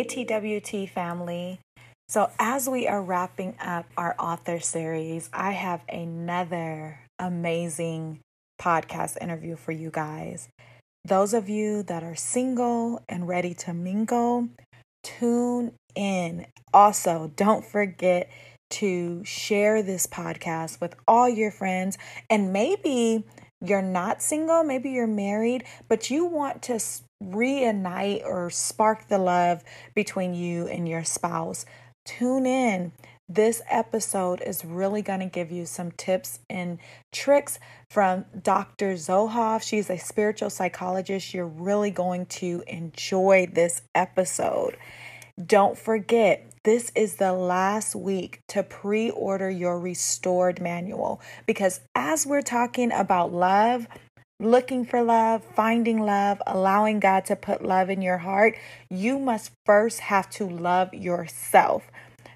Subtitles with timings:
[0.00, 1.60] Hey, TWT family.
[2.08, 8.20] So, as we are wrapping up our author series, I have another amazing
[8.58, 10.48] podcast interview for you guys.
[11.04, 14.48] Those of you that are single and ready to mingle,
[15.02, 16.46] tune in.
[16.72, 18.30] Also, don't forget
[18.70, 21.98] to share this podcast with all your friends
[22.30, 23.26] and maybe
[23.60, 26.80] you're not single, maybe you're married, but you want to
[27.22, 29.62] reignite or spark the love
[29.94, 31.66] between you and your spouse.
[32.04, 32.92] Tune in.
[33.28, 36.78] This episode is really going to give you some tips and
[37.12, 38.94] tricks from Dr.
[38.94, 39.62] Zohoff.
[39.62, 41.32] She's a spiritual psychologist.
[41.32, 44.76] You're really going to enjoy this episode.
[45.46, 52.26] Don't forget, this is the last week to pre order your restored manual because as
[52.26, 53.86] we're talking about love,
[54.40, 58.56] looking for love, finding love, allowing God to put love in your heart,
[58.88, 61.84] you must first have to love yourself.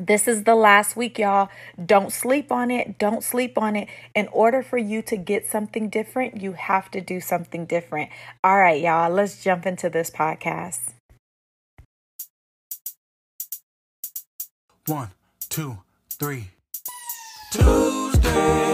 [0.00, 1.48] This is the last week, y'all.
[1.84, 2.98] Don't sleep on it.
[2.98, 3.88] Don't sleep on it.
[4.14, 8.10] In order for you to get something different, you have to do something different.
[8.44, 10.92] All right, y'all, let's jump into this podcast.
[14.86, 15.10] One,
[15.48, 15.78] two,
[16.10, 16.50] three.
[17.50, 18.67] Tuesday,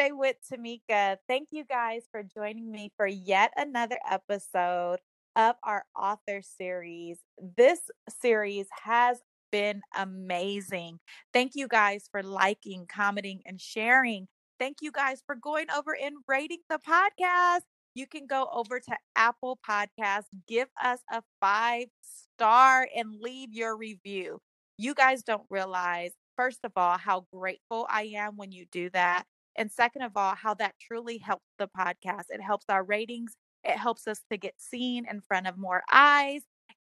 [0.00, 1.18] Tuesday with Tamika.
[1.28, 4.98] Thank you guys for joining me for yet another episode
[5.36, 7.18] of our author series.
[7.56, 9.18] This series has
[9.52, 11.00] been amazing.
[11.34, 14.28] Thank you guys for liking, commenting, and sharing.
[14.58, 17.62] Thank you guys for going over and rating the podcast.
[17.94, 23.76] You can go over to Apple Podcasts, give us a five star, and leave your
[23.76, 24.38] review.
[24.78, 29.24] You guys don't realize, first of all, how grateful I am when you do that.
[29.56, 32.24] And second of all, how that truly helps the podcast.
[32.30, 33.34] It helps our ratings,
[33.64, 36.42] it helps us to get seen in front of more eyes.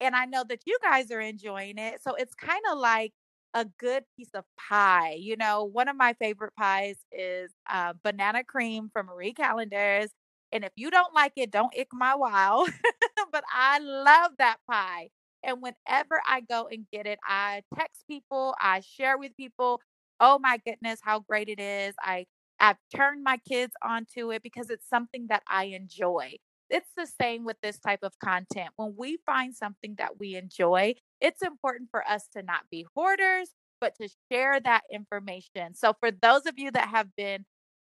[0.01, 2.01] And I know that you guys are enjoying it.
[2.01, 3.13] So it's kind of like
[3.53, 5.15] a good piece of pie.
[5.19, 10.11] You know, one of my favorite pies is uh, banana cream from Marie Callender's.
[10.51, 12.65] And if you don't like it, don't ick my wow.
[13.31, 15.09] but I love that pie.
[15.43, 19.81] And whenever I go and get it, I text people, I share with people.
[20.19, 21.95] Oh my goodness, how great it is.
[22.01, 22.25] I
[22.59, 26.35] I've turned my kids onto it because it's something that I enjoy.
[26.69, 28.69] It's the same with this type of content.
[28.75, 33.49] When we find something that we enjoy, it's important for us to not be hoarders,
[33.81, 35.73] but to share that information.
[35.75, 37.45] So, for those of you that have been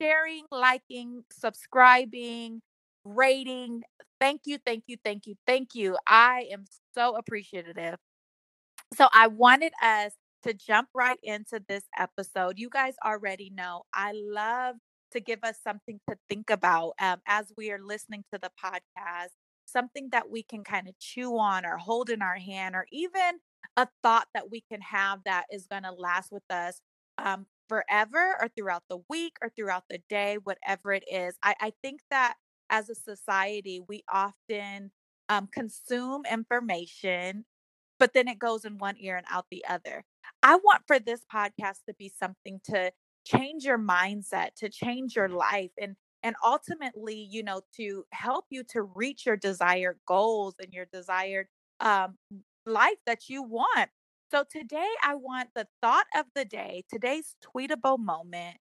[0.02, 2.62] sharing, liking, subscribing,
[3.06, 3.84] rating,
[4.20, 5.98] thank you, thank you, thank you, thank you.
[6.08, 6.66] I am
[6.96, 7.98] so appreciative.
[8.96, 12.58] So, I wanted us to jump right into this episode.
[12.58, 14.76] You guys already know I love
[15.12, 19.30] to give us something to think about um, as we are listening to the podcast,
[19.66, 23.40] something that we can kind of chew on or hold in our hand, or even
[23.78, 26.82] a thought that we can have that is going to last with us
[27.18, 31.36] um, forever or throughout the week or throughout the day, whatever it is.
[31.44, 32.36] I, I think that
[32.70, 34.92] as a society, we often
[35.30, 37.46] um, consume information,
[38.00, 40.04] but then it goes in one ear and out the other.
[40.44, 42.92] I want for this podcast to be something to
[43.26, 48.64] change your mindset, to change your life and and ultimately, you know, to help you
[48.70, 51.48] to reach your desired goals and your desired
[51.80, 52.18] um
[52.66, 53.90] life that you want.
[54.32, 58.58] So today I want the thought of the day, today's tweetable moment,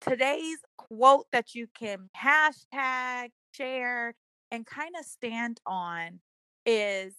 [0.00, 4.14] today's quote that you can hashtag, share,
[4.50, 6.20] and kind of stand on
[6.66, 7.14] is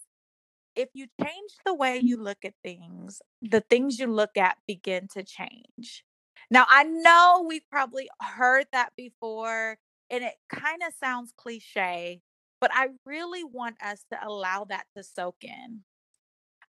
[0.76, 5.08] if you change the way you look at things, the things you look at begin
[5.14, 6.04] to change.
[6.50, 9.78] Now, I know we've probably heard that before,
[10.10, 12.20] and it kind of sounds cliche,
[12.60, 15.82] but I really want us to allow that to soak in.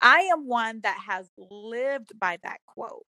[0.00, 3.06] I am one that has lived by that quote.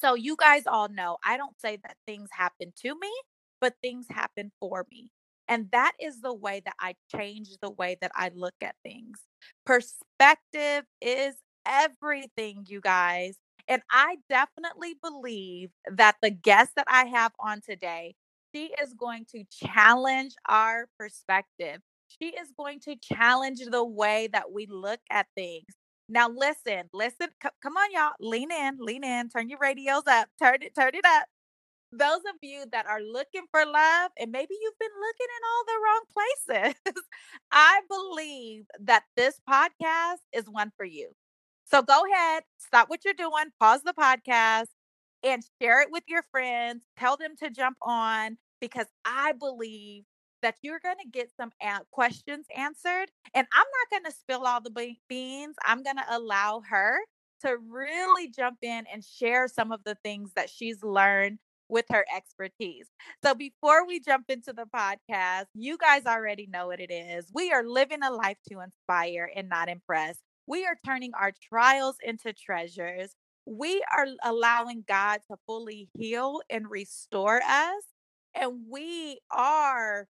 [0.00, 3.12] So, you guys all know I don't say that things happen to me,
[3.60, 5.10] but things happen for me.
[5.50, 9.20] And that is the way that I change the way that I look at things.
[9.66, 11.36] Perspective is
[11.66, 13.36] everything, you guys.
[13.68, 18.16] And I definitely believe that the guest that I have on today,
[18.54, 21.80] she is going to challenge our perspective.
[22.08, 25.66] She is going to challenge the way that we look at things.
[26.08, 30.28] Now, listen, listen, c- come on, y'all, lean in, lean in, turn your radios up,
[30.42, 31.26] turn it, turn it up.
[31.92, 35.64] Those of you that are looking for love, and maybe you've been looking in all
[35.66, 37.02] the wrong places,
[37.52, 41.10] I believe that this podcast is one for you.
[41.64, 44.66] So go ahead, stop what you're doing, pause the podcast,
[45.22, 46.84] and share it with your friends.
[46.98, 50.04] Tell them to jump on because I believe
[50.42, 51.50] that you're going to get some
[51.90, 53.10] questions answered.
[53.34, 55.56] And I'm not going to spill all the beans.
[55.64, 56.98] I'm going to allow her
[57.42, 61.38] to really jump in and share some of the things that she's learned
[61.70, 62.88] with her expertise.
[63.24, 67.30] So before we jump into the podcast, you guys already know what it is.
[67.32, 70.18] We are living a life to inspire and not impress.
[70.46, 73.14] We are turning our trials into treasures.
[73.46, 77.84] We are allowing God to fully heal and restore us.
[78.34, 80.06] And we are,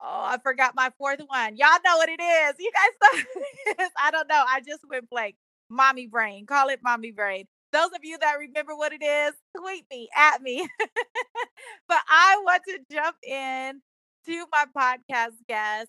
[0.00, 1.56] oh, I forgot my fourth one.
[1.56, 2.54] Y'all know what it is.
[2.58, 3.24] You guys
[3.78, 3.86] know.
[3.98, 4.44] I don't know.
[4.46, 5.36] I just went blank.
[5.70, 6.46] Mommy brain.
[6.46, 7.46] Call it mommy brain.
[7.72, 10.68] Those of you that remember what it is, tweet me at me.
[11.88, 13.82] but I want to jump in
[14.26, 15.88] to my podcast guest.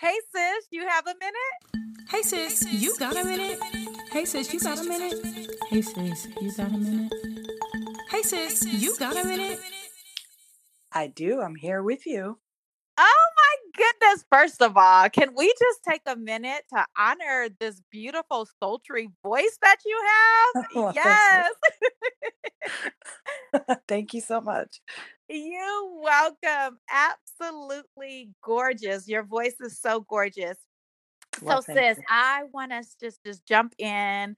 [0.00, 1.80] Hey, sis, you have a minute?
[2.10, 3.60] Hey sis, you got a minute?
[4.10, 5.48] Hey sis, you got a minute?
[5.68, 7.12] Hey sis, you got a minute?
[8.10, 9.60] Hey sis, you got a minute?
[10.90, 11.40] I do.
[11.40, 12.38] I'm here with you.
[12.98, 13.39] Oh my
[13.76, 14.24] goodness.
[14.30, 19.58] First of all, can we just take a minute to honor this beautiful, sultry voice
[19.62, 20.56] that you have?
[20.74, 21.50] Well, yes.
[23.52, 23.76] Oh, thank you.
[23.88, 24.80] thank you so much.
[25.28, 26.78] You're welcome.
[26.90, 29.08] Absolutely gorgeous.
[29.08, 30.58] Your voice is so gorgeous.
[31.40, 32.04] Well, So, sis, you.
[32.08, 34.36] I want us just just jump in.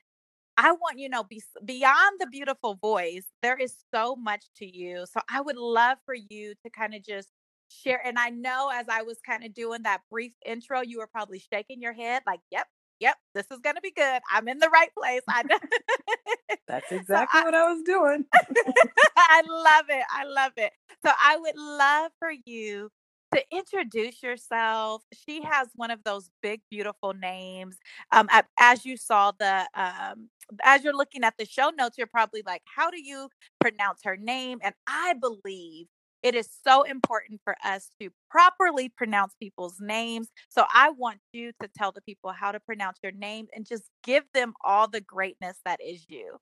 [0.58, 5.06] I want you know be, beyond the beautiful voice, there is so much to you.
[5.12, 7.31] So I would love for you to kind of just
[7.72, 8.00] share.
[8.04, 11.38] And I know as I was kind of doing that brief intro, you were probably
[11.52, 12.66] shaking your head like, "Yep,
[13.00, 14.20] yep, this is gonna be good.
[14.30, 15.58] I'm in the right place." I know.
[16.69, 18.24] That's so exactly I, what I was doing.
[19.16, 20.04] I love it.
[20.10, 20.72] I love it.
[21.04, 22.90] So I would love for you
[23.34, 25.02] to introduce yourself.
[25.12, 27.76] She has one of those big, beautiful names.
[28.12, 28.28] Um,
[28.58, 30.28] as you saw the, um,
[30.64, 33.28] as you're looking at the show notes, you're probably like, how do you
[33.60, 34.58] pronounce her name?
[34.62, 35.86] And I believe
[36.22, 40.28] it is so important for us to properly pronounce people's names.
[40.48, 43.84] So I want you to tell the people how to pronounce your name and just
[44.04, 46.38] give them all the greatness that is you.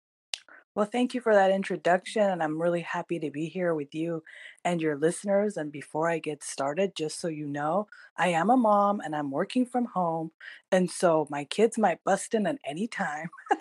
[0.75, 2.23] Well, thank you for that introduction.
[2.23, 4.23] And I'm really happy to be here with you
[4.65, 5.57] and your listeners.
[5.57, 9.33] And before I get started, just so you know, I am a mom and I'm
[9.33, 10.31] working from home.
[10.71, 13.31] And so my kids might bust in at any time.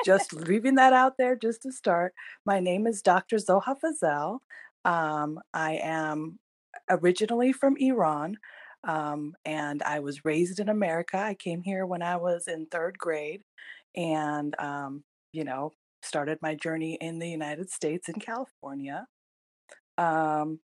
[0.04, 2.14] just leaving that out there just to start.
[2.44, 3.36] My name is Dr.
[3.36, 4.40] Zoha Fazel.
[4.84, 6.38] Um, I am
[6.88, 8.36] originally from Iran,
[8.84, 11.18] um, and I was raised in America.
[11.18, 13.42] I came here when I was in third grade,
[13.96, 15.72] and um, you know,
[16.02, 19.06] started my journey in the United States in California.
[19.98, 20.60] Um,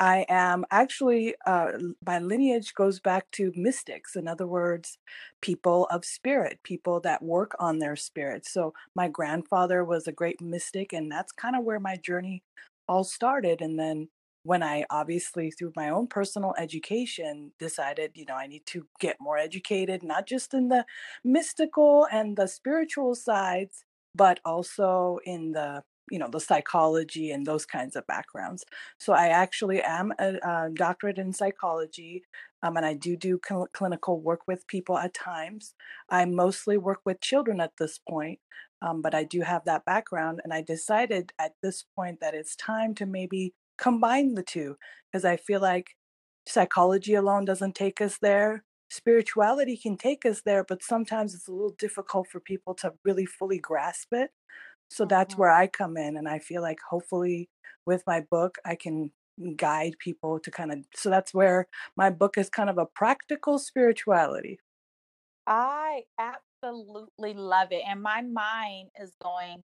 [0.00, 1.72] I am actually, uh,
[2.06, 4.14] my lineage goes back to mystics.
[4.14, 4.96] In other words,
[5.42, 8.46] people of spirit, people that work on their spirit.
[8.46, 12.44] So my grandfather was a great mystic, and that's kind of where my journey
[12.88, 13.60] all started.
[13.60, 14.08] And then
[14.44, 19.16] when I obviously, through my own personal education, decided, you know, I need to get
[19.20, 20.86] more educated, not just in the
[21.24, 27.66] mystical and the spiritual sides, but also in the you know the psychology and those
[27.66, 28.64] kinds of backgrounds
[28.98, 32.24] so I actually am a, uh doctorate in psychology,
[32.62, 35.74] um, and I do do cl- clinical work with people at times.
[36.08, 38.40] I mostly work with children at this point,
[38.82, 42.56] um, but I do have that background, and I decided at this point that it's
[42.56, 44.76] time to maybe combine the two
[45.10, 45.96] because I feel like
[46.46, 48.64] psychology alone doesn't take us there.
[48.90, 53.26] Spirituality can take us there, but sometimes it's a little difficult for people to really
[53.26, 54.30] fully grasp it.
[54.90, 55.38] So that's Mhm.
[55.38, 56.16] where I come in.
[56.16, 57.50] And I feel like hopefully
[57.86, 59.12] with my book, I can
[59.56, 63.58] guide people to kind of, so that's where my book is kind of a practical
[63.58, 64.58] spirituality.
[65.46, 66.06] I
[66.62, 67.82] absolutely love it.
[67.86, 69.62] And my mind is going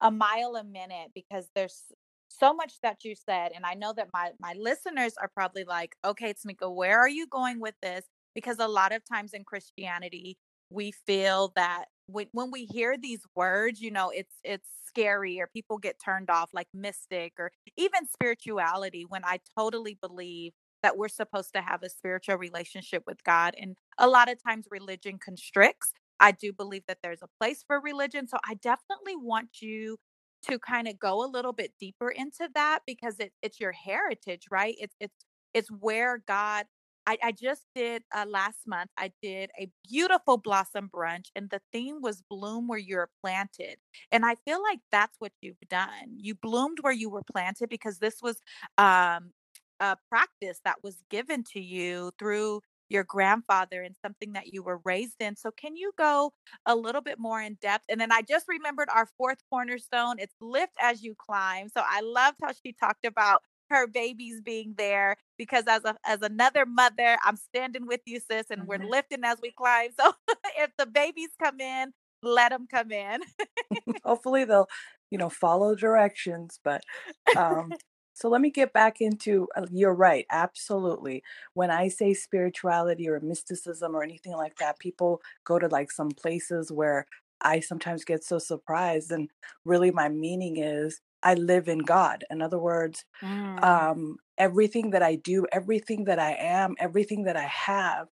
[0.00, 1.84] a mile a minute because there's
[2.28, 5.94] so much that you said and i know that my my listeners are probably like
[6.04, 10.36] okay tamika where are you going with this because a lot of times in christianity
[10.68, 15.46] we feel that when, when we hear these words you know it's it's scary or
[15.46, 21.08] people get turned off like mystic or even spirituality when i totally believe that we're
[21.08, 25.92] supposed to have a spiritual relationship with god and a lot of times religion constricts
[26.20, 29.96] i do believe that there's a place for religion so i definitely want you
[30.42, 34.44] to kind of go a little bit deeper into that because it, it's your heritage
[34.50, 35.14] right it's it's
[35.54, 36.66] it's where god
[37.06, 38.90] I, I just did uh, last month.
[38.98, 43.76] I did a beautiful blossom brunch, and the theme was bloom where you're planted.
[44.12, 46.16] And I feel like that's what you've done.
[46.18, 48.42] You bloomed where you were planted because this was
[48.78, 49.32] um,
[49.80, 54.80] a practice that was given to you through your grandfather and something that you were
[54.84, 55.36] raised in.
[55.36, 56.32] So, can you go
[56.66, 57.84] a little bit more in depth?
[57.88, 61.68] And then I just remembered our fourth cornerstone it's lift as you climb.
[61.68, 66.22] So, I loved how she talked about her babies being there because as a as
[66.22, 68.90] another mother i'm standing with you sis and we're Mhm.
[68.90, 70.12] lifting as we climb so
[70.58, 73.20] if the babies come in let them come in
[74.04, 74.68] Hopefully they'll,
[75.10, 76.58] you know, follow directions.
[76.62, 76.82] But
[77.34, 77.76] um,
[78.16, 79.48] so let me get back into.
[79.56, 81.22] Uh, you're right, absolutely.
[81.54, 86.10] When I say spirituality or mysticism or anything like that, people go to like some
[86.10, 87.06] places where
[87.42, 89.30] I sometimes get so surprised, and
[89.64, 92.24] really my meaning is I live in God.
[92.30, 97.36] In other words, Mm, um, everything that I do, everything that I am, everything that
[97.36, 98.08] I have,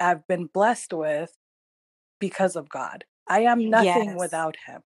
[0.00, 1.36] I've been blessed with
[2.20, 3.04] because of God.
[3.28, 4.82] I am nothing yes without him.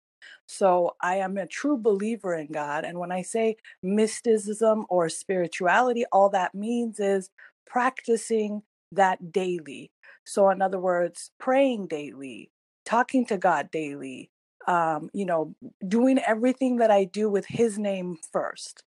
[0.46, 2.84] So I am a true believer in God.
[2.84, 7.30] And when I say mysticism or spirituality, all that means is
[7.66, 9.90] practicing that daily.
[10.24, 12.50] So, in other words, praying daily,
[12.84, 14.30] talking to God daily,
[14.66, 15.54] um, you know,
[15.86, 18.82] doing everything that I do with his name first.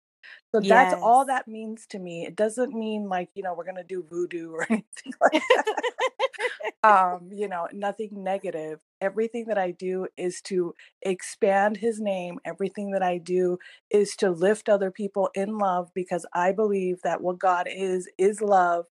[0.54, 2.24] So that's all that means to me.
[2.26, 5.64] It doesn't mean like, you know, we're going to do voodoo or anything like that
[6.84, 12.90] um you know nothing negative everything that i do is to expand his name everything
[12.90, 13.58] that i do
[13.90, 18.40] is to lift other people in love because i believe that what god is is
[18.40, 18.86] love.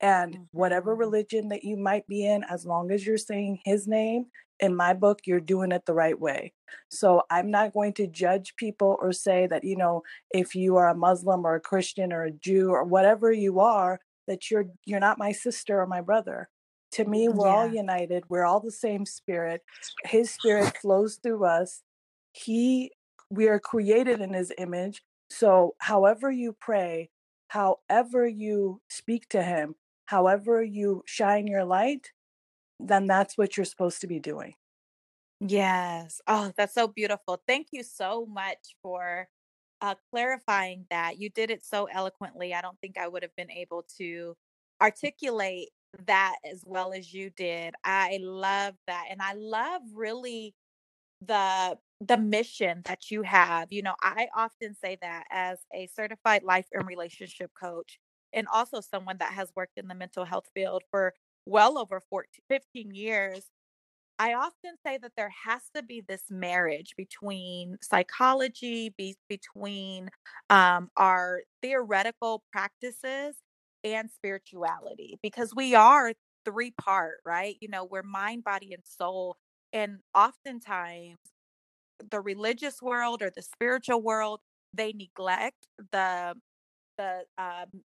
[0.00, 0.98] And whatever Mhm.
[0.98, 4.26] religion that you might be in as long as you're saying his name
[4.60, 6.52] in my book you're doing it the right way.
[6.88, 10.02] So i'm not going to judge people or say that you know
[10.32, 14.00] if you are a muslim or a christian or a jew or whatever you are
[14.26, 16.48] that you're you're not my sister or my brother
[16.94, 18.24] to me, we're all united.
[18.28, 19.62] We're all the same spirit.
[20.04, 21.82] His spirit flows through us.
[22.32, 22.92] He,
[23.30, 25.02] we are created in his image.
[25.28, 27.10] So, however you pray,
[27.48, 29.74] however you speak to him,
[30.06, 32.12] however you shine your light,
[32.78, 34.54] then that's what you're supposed to be doing.
[35.40, 36.20] Yes.
[36.28, 37.42] Oh, that's so beautiful.
[37.46, 39.28] Thank you so much for
[39.80, 41.18] uh, clarifying that.
[41.18, 42.54] You did it so eloquently.
[42.54, 44.36] I don't think I would have been able to
[44.80, 45.70] articulate
[46.06, 47.74] that as well as you did.
[47.84, 49.06] I love that.
[49.10, 50.54] And I love really
[51.20, 53.72] the the mission that you have.
[53.72, 57.98] You know, I often say that as a certified life and relationship coach
[58.32, 61.14] and also someone that has worked in the mental health field for
[61.46, 63.46] well over 14, 15 years
[64.18, 70.08] I often say that there has to be this marriage between psychology, be, between
[70.50, 73.36] um, our theoretical practices
[73.84, 76.12] and spirituality, because we are
[76.44, 77.56] three part, right?
[77.60, 79.36] You know, we're mind, body, and soul.
[79.72, 81.18] And oftentimes,
[82.10, 84.40] the religious world or the spiritual world,
[84.72, 86.34] they neglect the
[86.98, 87.82] the um,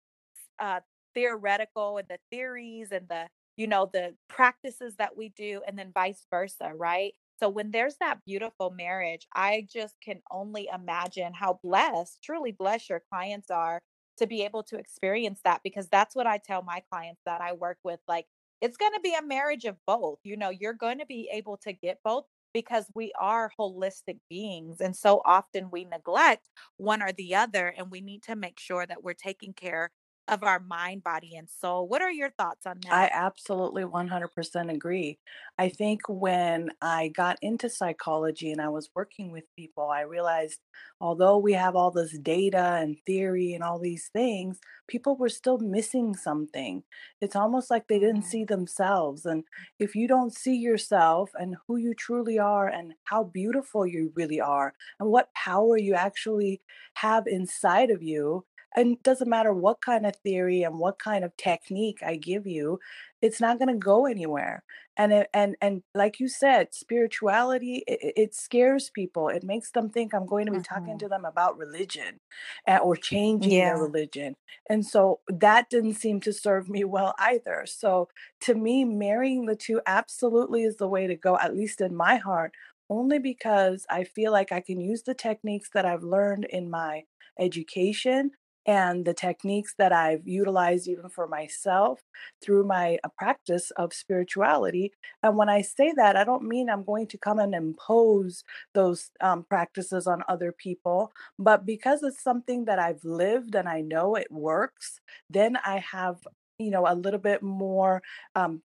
[0.60, 0.80] uh,
[1.14, 5.92] theoretical and the theories and the you know the practices that we do and then
[5.94, 11.60] vice versa right so when there's that beautiful marriage i just can only imagine how
[11.64, 13.80] blessed truly blessed your clients are
[14.18, 17.54] to be able to experience that because that's what i tell my clients that i
[17.54, 18.26] work with like
[18.62, 21.58] it's going to be a marriage of both you know you're going to be able
[21.58, 27.12] to get both because we are holistic beings and so often we neglect one or
[27.12, 29.92] the other and we need to make sure that we're taking care
[30.28, 31.88] of our mind, body, and soul.
[31.88, 32.96] What are your thoughts on that?
[32.96, 35.18] I absolutely 100% agree.
[35.58, 40.60] I think when I got into psychology and I was working with people, I realized
[41.02, 45.58] although we have all this data and theory and all these things, people were still
[45.58, 46.84] missing something.
[47.20, 49.26] It's almost like they didn't Mm, see themselves.
[49.26, 49.44] And
[49.80, 54.40] if you don't see yourself and who you truly are and how beautiful you really
[54.42, 56.62] are and what power you actually
[56.96, 61.24] have inside of you, and it doesn't matter what kind of theory and what kind
[61.24, 62.80] of technique I give you,
[63.22, 64.64] it's not going to go anywhere.
[64.98, 69.28] And it, and and like you said spirituality it, it scares people.
[69.30, 71.00] It makes them think i'm going to be talking Mhm.
[71.00, 72.20] to them about religion
[72.68, 74.36] uh, or changing their religion.
[74.70, 77.66] And so that didn't seem to serve me well either.
[77.66, 78.10] So
[78.42, 82.18] to me marrying the two absolutely is the way to go at least in my
[82.18, 82.54] heart
[82.90, 87.02] only because i feel like i can use the techniques that i've learned in my
[87.40, 88.32] education
[88.66, 92.02] and the techniques that I've utilized even for myself
[92.42, 94.94] through my uh, practice of spirituality.
[95.22, 98.44] And when I say that, I don't mean I'm going to come and impose
[98.74, 103.82] those um, practices on other people, but because it's something that I've lived and I
[103.82, 106.18] know it works, then I have,
[106.58, 108.02] you know, a little bit more
[108.36, 108.62] um,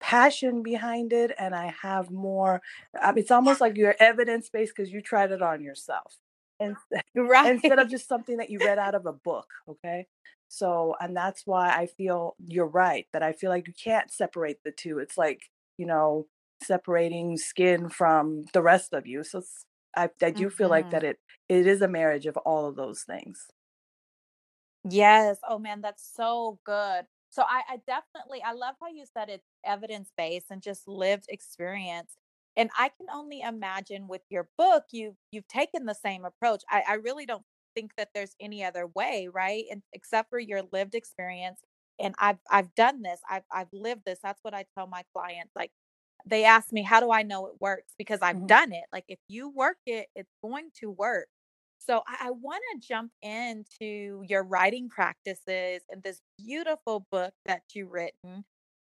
[0.00, 2.60] passion behind it and I have more
[3.16, 6.16] it's almost like you're evidence based because you tried it on yourself.
[6.62, 6.76] And
[7.44, 10.06] instead of just something that you read out of a book, okay?
[10.48, 14.58] So, and that's why I feel you're right that I feel like you can't separate
[14.64, 14.98] the two.
[14.98, 15.40] It's like,
[15.78, 16.26] you know,
[16.62, 19.24] separating skin from the rest of you.
[19.24, 19.66] So it's,
[19.96, 20.90] I, I do feel like Mhm.
[20.90, 23.46] that it it is a marriage of all of those things.
[24.88, 25.38] Yes.
[25.48, 27.06] Oh man, that's so good.
[27.30, 31.26] So I, I definitely I love how you said it's evidence based and just lived
[31.28, 32.16] experience.
[32.56, 36.62] And I can only imagine with your book, you've you've taken the same approach.
[36.70, 37.44] I, I really don't
[37.74, 39.64] think that there's any other way, right?
[39.70, 41.60] And except for your lived experience.
[41.98, 43.20] And I've I've done this.
[43.30, 44.18] I've I've lived this.
[44.22, 45.52] That's what I tell my clients.
[45.56, 45.72] Like
[46.26, 47.94] they ask me, how do I know it works?
[47.98, 48.46] Because I've Mhm.
[48.46, 48.84] done it.
[48.92, 51.28] Like if you work it, it's going to work.
[51.78, 57.62] So I, I want to jump into your writing practices and this beautiful book that
[57.74, 58.44] you written.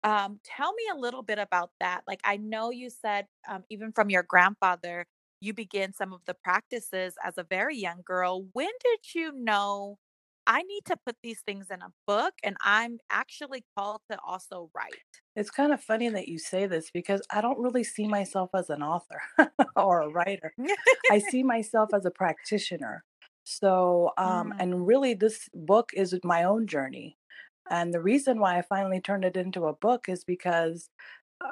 [0.03, 2.03] Um, tell me a little bit about that.
[2.07, 5.07] Like I know you said um, even from your grandfather,
[5.41, 8.47] you began some of the practices as a very young girl.
[8.53, 9.99] When did you know
[10.47, 14.71] I need to put these things in a book and I'm actually called to also
[14.75, 15.21] write?
[15.37, 18.71] It's kind of funny that you say this because I don't really see myself as
[18.71, 19.23] an author
[19.77, 20.55] or a writer.
[21.09, 23.05] I see myself as a practitioner.
[23.45, 27.17] So, um, Mm, and really, this book is my own journey.
[27.71, 30.91] And the reason why I finally turned it into a book is because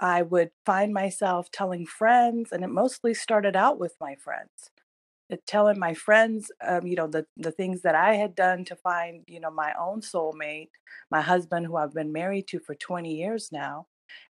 [0.01, 4.71] I would find myself telling friends, and it mostly started out with my friends.
[5.47, 9.25] Telling my friends, um, you know, the the things that I had done to find,
[9.27, 10.71] you know, my own soulmate,
[11.11, 13.89] my husband, who I've been married to for 20 years now.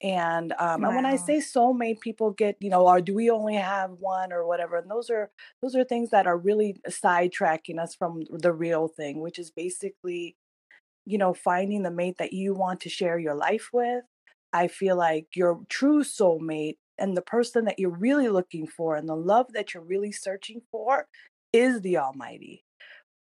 [0.02, 3.56] And um, and when I say soulmate, people get, you know, or do we only
[3.56, 4.76] have one or whatever?
[4.78, 5.30] And those are
[5.62, 10.36] those are things that are really sidetracking us from the real thing, which is basically
[11.04, 14.04] you know, finding the mate that you want to share your life with.
[14.52, 19.08] I feel like your true soulmate and the person that you're really looking for and
[19.08, 21.06] the love that you're really searching for
[21.52, 22.64] is the Almighty.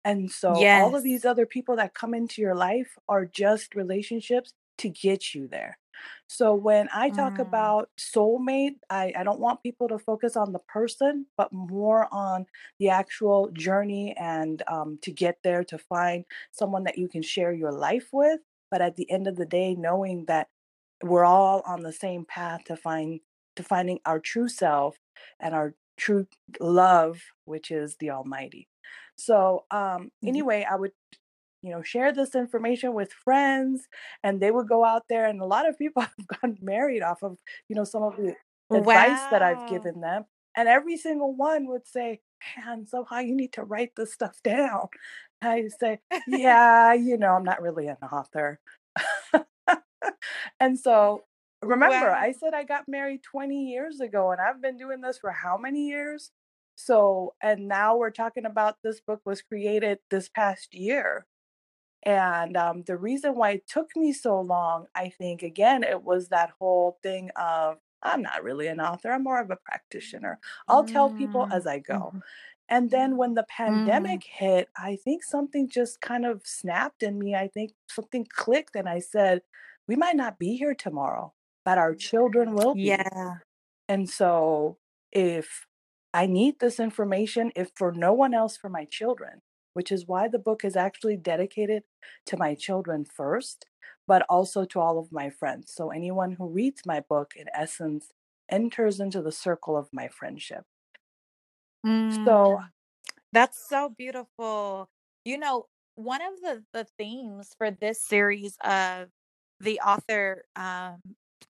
[0.04, 4.52] And so all of these other people that come into your life are just relationships
[4.78, 5.78] to get you there.
[6.26, 10.52] So when I talk Mm, about soulmate, I, I don't want people to focus on
[10.52, 12.46] the person, but more on
[12.78, 17.52] the actual journey and um, to get there to find someone that you can share
[17.52, 18.40] your life with.
[18.70, 20.48] But at the end of the day, knowing that
[21.02, 23.20] we're all on the same path to find
[23.56, 24.96] to finding our true self
[25.40, 26.26] and our true
[26.60, 28.68] love, which is the Almighty.
[29.16, 30.92] So um anyway, I would
[31.64, 33.88] you know share this information with friends
[34.22, 37.22] and they would go out there and a lot of people have gotten married off
[37.22, 38.34] of you know some of the
[38.70, 40.24] advice that I've given them
[40.56, 42.20] and every single one would say
[42.56, 44.88] man somehow you need to write this stuff down
[45.42, 48.60] I say yeah you know I'm not really an author
[50.60, 51.22] and so
[51.62, 55.30] remember, I said I got married 20 years ago and I've been doing this for
[55.30, 56.30] how many years?
[56.76, 61.26] So, and now we're talking about this book was created this past year.
[62.04, 66.28] And um, the reason why it took me so long, I think, again, it was
[66.28, 70.38] that whole thing of I'm not really an author, I'm more of a practitioner.
[70.68, 72.14] I'll tell people Mm, as I go.
[72.14, 72.22] mhm,
[72.68, 74.20] And then when the mm.
[74.22, 77.34] pandemic hit, I think something just kind of snapped in me.
[77.34, 79.42] I think something clicked, and I said,
[79.88, 82.98] We might not be here tomorrow, but our children will be.
[82.98, 83.38] Yeah.
[83.88, 84.78] And so
[85.12, 85.66] if
[86.12, 89.42] I need this information, if for no one else, for my children,
[89.74, 91.84] which is why the book is actually dedicated
[92.26, 93.66] to my children first,
[94.08, 95.72] but also to all of my friends.
[95.74, 98.12] So anyone who reads my book, in essence,
[98.50, 100.64] enters into the circle of my friendship.
[102.26, 102.70] So, Mm.
[103.32, 104.88] That's so beautiful.
[105.24, 109.10] You know, one of the the themes for this series of
[109.60, 111.00] the author um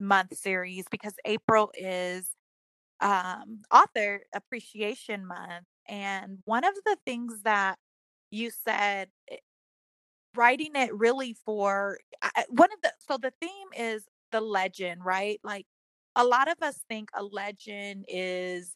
[0.00, 2.30] month series because April is
[3.00, 7.78] um author appreciation month and one of the things that
[8.34, 9.36] you said eh,
[10.34, 11.98] writing it really for
[12.48, 15.40] one of the so the theme is the legend, right?
[15.44, 15.66] Like
[16.16, 18.74] a lot of us think a legend is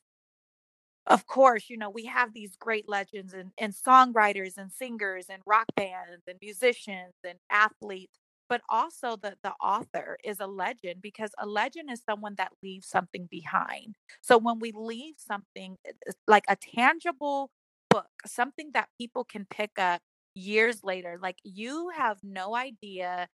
[1.06, 5.42] of course, you know, we have these great legends and, and songwriters and singers and
[5.46, 8.18] rock bands and musicians and athletes,
[8.48, 12.86] but also the, the author is a legend because a legend is someone that leaves
[12.86, 13.94] something behind.
[14.20, 15.78] So when we leave something
[16.26, 17.50] like a tangible
[17.98, 20.00] book, something that people can pick up
[20.34, 23.28] years later, like you have no idea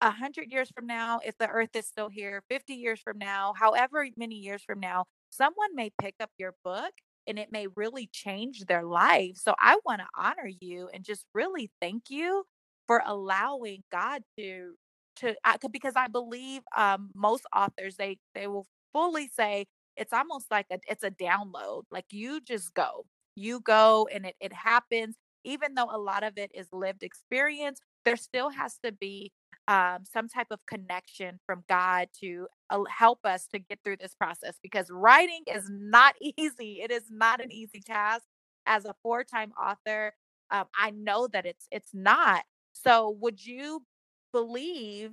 [0.00, 3.54] a hundred years from now, if the earth is still here, 50 years from now,
[3.56, 6.92] however many years from now, someone may pick up your book
[7.26, 9.36] and it may really change their life.
[9.36, 12.44] So I want to honor you and just really thank you
[12.86, 14.74] for allowing God to
[15.16, 20.50] to I, because I believe um, most authors they they will fully say it's almost
[20.50, 21.82] like a, it's a download.
[21.90, 25.16] Like you just go, you go, and it it happens.
[25.44, 29.30] Even though a lot of it is lived experience, there still has to be
[29.68, 34.14] um, some type of connection from God to uh, help us to get through this
[34.14, 36.80] process because writing is not easy.
[36.82, 38.24] It is not an easy task.
[38.66, 40.14] As a four-time author,
[40.50, 42.44] um, I know that it's it's not.
[42.72, 43.84] So, would you
[44.32, 45.12] believe,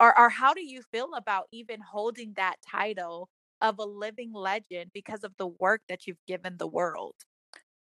[0.00, 3.28] or or how do you feel about even holding that title
[3.60, 7.14] of a living legend because of the work that you've given the world?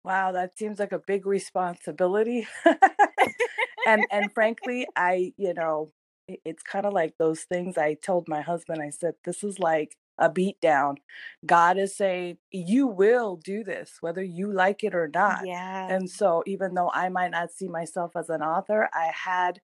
[0.08, 2.48] Wow, that seems like a big responsibility.
[3.86, 5.92] and and frankly, I, you know,
[6.30, 8.82] it's kind of like those things I told my husband.
[8.82, 11.00] I said, this is like a beat down.
[11.46, 15.46] God is saying, you will do this, whether you like it or not.
[15.46, 15.90] Yeah.
[15.90, 19.60] And so, even though I might not see myself as an author, I had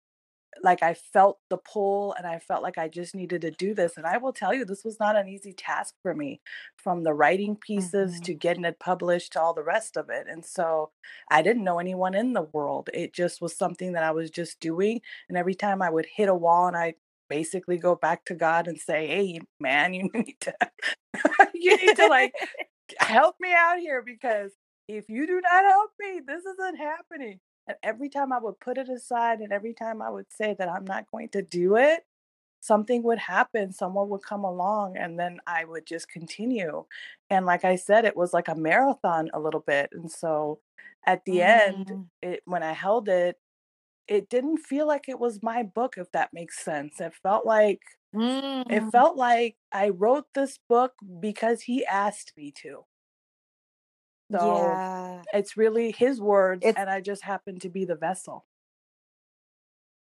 [0.63, 3.97] like I felt the pull and I felt like I just needed to do this.
[3.97, 6.41] And I will tell you, this was not an easy task for me
[6.77, 8.25] from the writing pieces Mhm.
[8.25, 10.27] to getting it published to all the rest of it.
[10.29, 10.93] And so
[11.31, 12.91] I didn't know anyone in the world.
[12.95, 15.01] It just was something that I was just doing.
[15.29, 16.95] And every time I would hit a wall and I
[17.29, 20.55] basically go back to God and say, Hey, man, you need to,
[21.55, 22.35] you need to like
[22.99, 24.53] help me out here because
[24.89, 27.41] if you do not help me, this isn't happening.
[27.83, 30.85] Every time I would put it aside and every time I would say that I'm
[30.85, 32.05] not going to do it,
[32.61, 33.73] something would happen.
[33.73, 36.85] Someone would come along and then I would just continue.
[37.31, 39.91] And like I said, it was like a marathon a little bit.
[39.93, 40.61] And so
[41.07, 43.39] at the end, Mm, it when I held it,
[44.09, 47.01] it didn't feel like it was my book, if that makes sense.
[47.01, 47.81] It felt like
[48.15, 48.93] it mm.
[48.93, 52.85] felt like I wrote this book because he asked me to.
[54.33, 55.25] So Yeah.
[55.33, 58.47] it's really his words, It's and I just happen to be the vessel.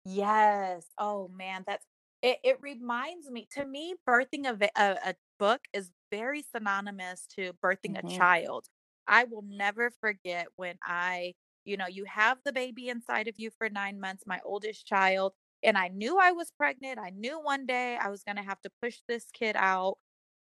[0.05, 0.87] Yes.
[0.97, 1.85] Oh man, that's
[2.21, 2.39] it.
[2.43, 3.47] It reminds me.
[3.51, 8.67] To me, birthing a, a a book is very synonymous to birthing a Mhm, child.
[9.07, 11.33] I will never forget when I,
[11.65, 15.33] you know, you have the baby inside of you for nine months, my oldest child,
[15.63, 16.99] and I knew I was pregnant.
[16.99, 19.97] I knew one day I was going to have to push this kid out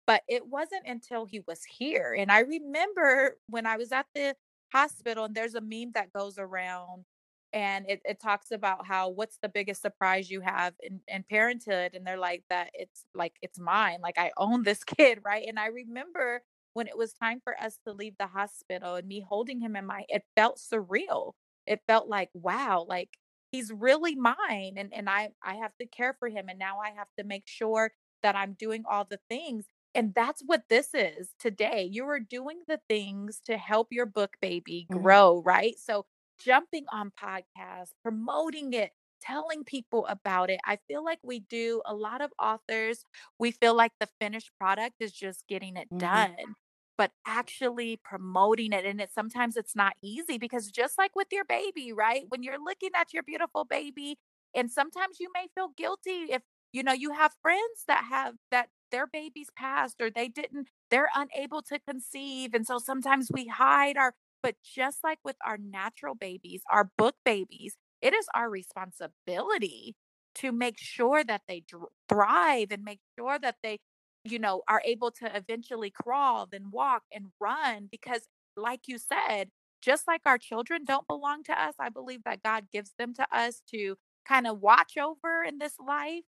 [0.07, 2.15] but it wasn't until he was here.
[2.17, 4.35] And I remember when I was at the
[4.73, 7.05] hospital, and there's a meme that goes around
[7.53, 11.91] and it, it talks about how what's the biggest surprise you have in, in parenthood.
[11.93, 13.97] And they're like, that it's like, it's mine.
[14.01, 15.19] Like, I own this kid.
[15.25, 15.45] Right.
[15.47, 16.41] And I remember
[16.73, 19.85] when it was time for us to leave the hospital and me holding him in
[19.85, 21.33] my, it felt surreal.
[21.67, 23.09] It felt like, wow, like,
[23.51, 26.91] he's really mine and and I I have to care for him and now I
[26.91, 27.91] have to make sure
[28.23, 31.83] that I'm doing all the things and that's what this is today.
[31.83, 35.77] You are doing the things to help your book baby mhm, grow, right?
[35.79, 36.05] So,
[36.39, 40.59] jumping on podcasts, promoting it, telling people about it.
[40.65, 43.03] I feel like we do a lot of authors,
[43.39, 46.55] we feel like the finished product is just getting it mhm, done.
[46.97, 51.45] But actually promoting it, and it sometimes it's not easy because just like with your
[51.45, 52.25] baby, right?
[52.29, 54.17] When you're looking at your beautiful baby,
[54.55, 58.69] and sometimes you may feel guilty if you know you have friends that have that
[58.91, 63.97] their babies passed or they didn't they're unable to conceive and so sometimes we hide
[63.97, 69.95] our but just like with our natural babies our book babies it is our responsibility
[70.35, 71.63] to make sure that they
[72.09, 73.79] thrive and make sure that they
[74.23, 79.49] you know are able to eventually crawl then walk and run because like you said
[79.81, 83.25] just like our children don't belong to us i believe that god gives them to
[83.35, 83.95] us to
[84.27, 86.23] kind of watch over in this life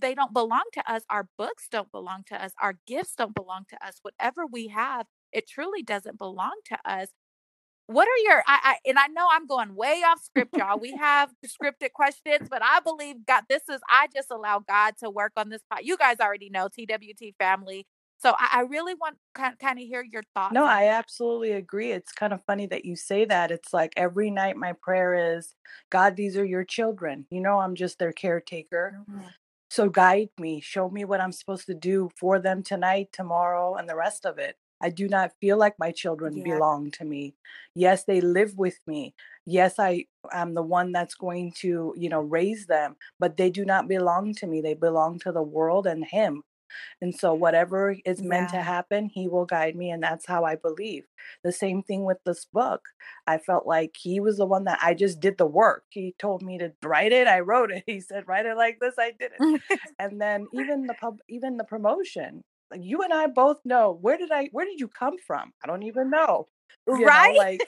[0.00, 1.02] they don't belong to us.
[1.10, 2.52] Our books don't belong to us.
[2.60, 3.98] Our gifts don't belong to us.
[4.02, 7.08] Whatever we have, it truly doesn't belong to us.
[7.88, 10.78] What are your I, I and I know I'm going way off script, y'all.
[10.78, 15.10] We have scripted questions, but I believe God, this is I just allow God to
[15.10, 15.84] work on this pot.
[15.84, 17.86] You guys already know TWT family.
[18.18, 21.92] So I, I really want kind kind of hear your thoughts No, I absolutely agree.
[21.92, 23.50] It's kind of funny that you say that.
[23.50, 25.54] It's like every night my prayer is,
[25.90, 27.26] God, these are your children.
[27.30, 29.00] You know, I'm just their caretaker.
[29.08, 29.28] Mm,
[29.68, 33.88] So guide me, show me what I'm supposed to do for them tonight, tomorrow, and
[33.88, 34.56] the rest of it.
[34.80, 36.44] I do not feel like my children Yeah.
[36.44, 37.34] belong to me.
[37.74, 39.14] Yes, they live with me.
[39.44, 43.64] Yes, I am the one that's going to, you know, raise them, but they do
[43.64, 44.60] not belong to me.
[44.60, 46.42] They belong to the world and him.
[47.00, 50.56] And so whatever is meant to happen, he will guide me and that's how I
[50.56, 51.04] believe.
[51.44, 52.82] The same thing with this book.
[53.26, 55.84] I felt like he was the one that I just did the work.
[55.90, 57.84] He told me to write it, I wrote it.
[57.86, 59.62] He said write it like this, I did it
[59.98, 64.16] and then even the pub even the promotion like you and i both know where
[64.16, 66.46] did i where did you come from i don't even know
[66.86, 67.36] you know right?
[67.36, 67.60] like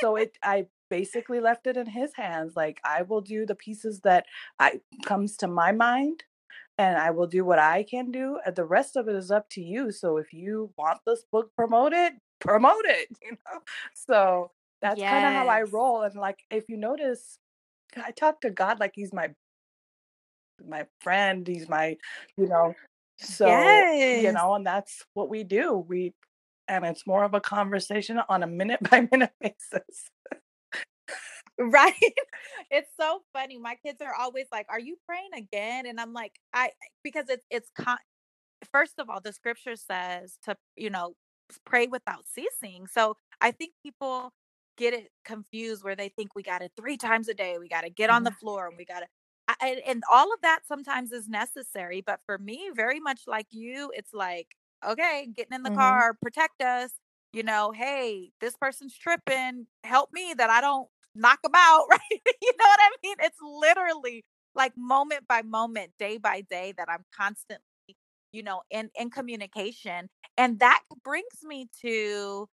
[0.00, 4.00] so it i basically left it in his hands like i will do the pieces
[4.00, 4.24] that
[4.58, 6.24] i comes to my mind
[6.78, 9.48] and i will do what i can do and the rest of it is up
[9.50, 13.60] to you so if you want this book promoted promote it you know?
[13.94, 17.38] So that's kind of how i roll and like if you notice
[17.96, 19.30] i talk to god like he's my
[20.66, 21.96] my friend he's my
[22.36, 22.74] you know?
[23.20, 23.48] So
[24.22, 26.14] you know and that's what we do we
[26.68, 30.10] and it's more of a conversation on a minute by minute basis
[31.58, 31.94] Right.
[32.70, 33.58] It's so funny.
[33.58, 36.70] My kids are always like, "Are you praying again?" And I'm like, "I
[37.02, 37.98] because it's it's con-
[38.72, 41.14] first of all, the scripture says to, you know,
[41.66, 42.86] pray without ceasing.
[42.88, 44.32] So I think people
[44.78, 47.58] get it confused where they think we got it three times a day.
[47.58, 49.06] We got to get on the floor and we got to,
[49.62, 52.00] and, and all of that sometimes is necessary.
[52.02, 54.48] But for me, very much like you, it's like,
[54.86, 55.72] okay, getting in the Mhm.
[55.72, 56.92] car, protect us.
[57.32, 59.66] You know, hey, this person's tripping.
[59.84, 60.88] Help me that I don't
[61.18, 62.00] knock them out, right?
[62.10, 63.16] you know what I mean?
[63.20, 67.62] It's literally like moment by moment, day by day that I'm constantly
[68.32, 72.48] you know in in communication and that brings me to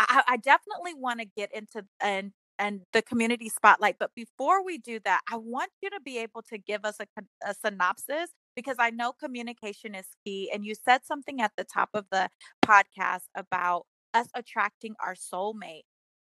[0.00, 4.78] i, I definitely want to get into and and the community spotlight but before we
[4.78, 7.06] do that i want you to be able to give us a,
[7.46, 11.90] a synopsis because i know communication is key and you said something at the top
[11.94, 12.28] of the
[12.64, 15.82] podcast about us attracting our soulmate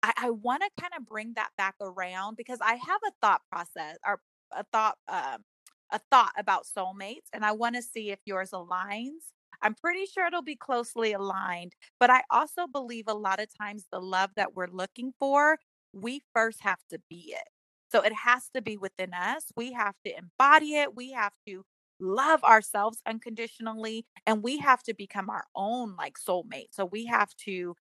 [0.07, 3.43] i, I want to kind of bring that back around because i have a thought
[3.51, 4.21] process or
[4.53, 5.45] a thought um,
[5.93, 9.31] a thought about soulmates and I want to see if yours aligns.
[9.63, 13.85] I'm pretty sure it'll be closely aligned, but I also believe a lot of times
[13.91, 15.59] the love that we're looking for,
[15.93, 17.49] we first have to be it.
[17.91, 19.45] So it has to be within us.
[19.57, 20.95] We have to embody it.
[20.97, 21.65] We have to
[22.01, 26.69] love ourselves unconditionally and we have to become our own like soulmate.
[26.73, 27.75] So we have to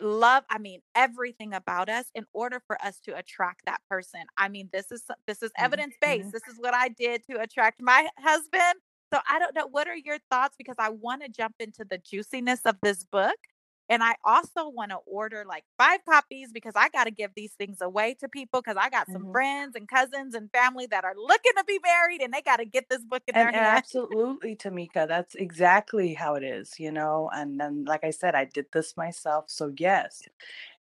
[0.00, 4.20] love i mean everything about us in order for us to attract that person.
[4.36, 6.28] I mean this is this is evidence based.
[6.28, 6.32] Mhm.
[6.32, 8.74] this is what i did to attract my husband.
[9.12, 10.54] So i don't know what are your thoughts?
[10.56, 13.36] Because i want to jump into the juiciness of this book
[13.90, 17.54] and i also want to order like five copies because i got to give these
[17.54, 19.32] things away to people because i got some Mhm.
[19.32, 22.66] friends and cousins and family that are looking to be married and they got to
[22.66, 26.78] get this book in and, their and hand absolutely tamika that's exactly how it is
[26.80, 30.22] you know and then like i said i did this myself so yes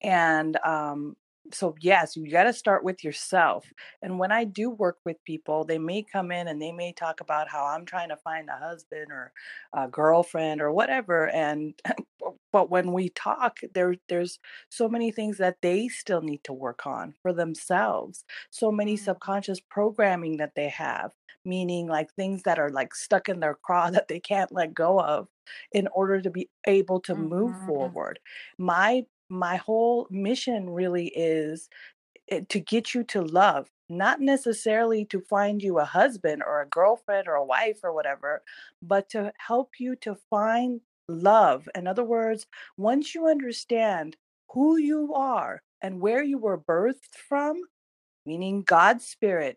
[0.03, 1.16] and um
[1.53, 5.64] so yes you got to start with yourself and when i do work with people
[5.64, 8.57] they may come in and they may talk about how i'm trying to find a
[8.59, 9.33] husband or
[9.75, 11.81] a girlfriend or whatever and
[12.53, 14.39] but when we talk there there's
[14.71, 18.97] so many things that they still need to work on for themselves so many Mhm.
[18.97, 21.13] subconscious programming that they have
[21.45, 25.01] meaning like things that are like stuck in their craw that they can't let go
[25.01, 25.29] of
[25.73, 27.59] in order to be able to move Mhm.
[27.59, 28.19] forward
[28.59, 31.69] my my whole mission really is
[32.49, 37.27] to get you to love not necessarily to find you a husband or a girlfriend
[37.27, 38.43] or a wife or whatever
[38.83, 44.16] but to help you to find love in other words once you understand
[44.51, 47.57] who you are and where you were birthed from
[48.29, 49.57] meaning God's spirit,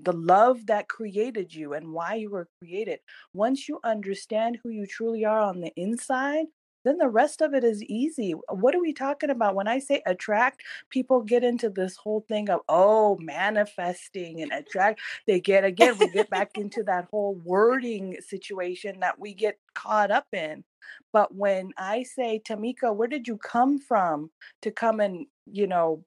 [0.00, 3.00] the love that created you and why you were created.
[3.34, 6.46] Once you understand who you truly are on the inside,
[6.84, 8.32] then the rest of it is easy.
[8.50, 9.54] What are we talking about?
[9.54, 15.00] When I say attract, people get into this whole thing of, oh, manifesting and attract.
[15.26, 20.10] They get, again, we get back into that whole wording situation that we get caught
[20.10, 20.64] up in.
[21.12, 24.30] But when I say, Tamika, where did you come from
[24.62, 26.04] to come and, you know,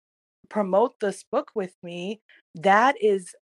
[0.49, 2.21] promote this book with me,
[2.55, 3.33] that is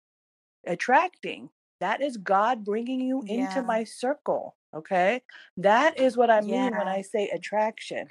[0.66, 1.50] attracting.
[1.80, 4.56] That is God bringing you into yeah my circle.
[4.74, 5.22] Okay.
[5.56, 8.06] That is what I mean when I say attraction.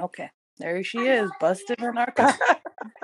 [0.00, 0.30] Okay.
[0.58, 2.36] There she is, busted in our car.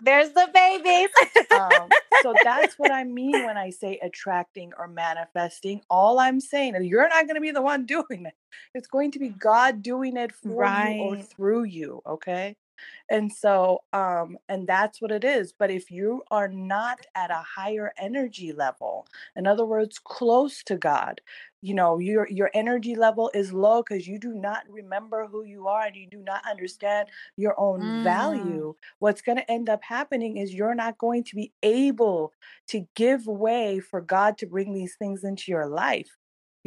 [0.03, 1.09] there's the babies
[1.51, 1.89] um,
[2.23, 5.83] so that's what I mean when I say attracting or manifesting.
[5.89, 8.35] All I'm saying is you're not going to be the one doing it.
[8.75, 12.03] It's going to be God doing it for you or through you.
[12.07, 12.57] Okay.
[13.11, 15.53] And so, um, and that's what it is.
[15.53, 20.77] But if you are not at a higher energy level, in other words, close to
[20.77, 21.21] God,
[21.61, 25.67] you know, your your energy level is low because you do not remember who you
[25.67, 28.03] are and you do not understand your own Mm.
[28.03, 28.75] value.
[29.01, 32.33] What's going to end up happening is you're not going to be able
[32.69, 36.17] to give way for God to bring these things into your life.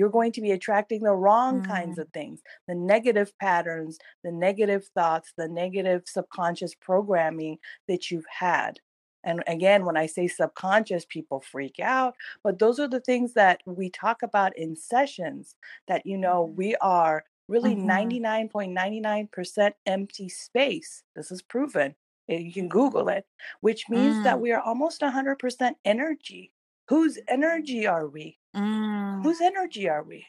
[0.01, 1.99] You're going to be attracting the wrong kinds Mm.
[1.99, 8.79] of things, the negative patterns, the negative thoughts, the negative subconscious programming that you've had.
[9.23, 12.15] And again, when I say subconscious, people freak out.
[12.43, 15.55] But those are the things that we talk about in sessions
[15.87, 17.75] that, you know, we are really Mhm.
[17.75, 21.03] 99.99% empty space.
[21.15, 21.95] This is proven.
[22.31, 23.27] Uh, You can Google it,
[23.61, 24.41] which means that Mm.
[24.41, 26.51] we are almost 100% energy.
[26.91, 28.39] Whose energy are we?
[28.55, 29.21] Mm.
[29.23, 30.27] Whose energy are we?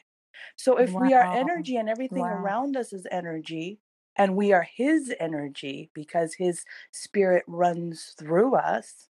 [0.55, 2.31] So if we are energy and everything Wow.
[2.31, 3.79] around us is energy,
[4.15, 9.09] and we are his energy because his spirit runs through us,